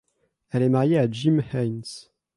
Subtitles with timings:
[0.49, 1.83] Elle est mariée à Jim Haynes.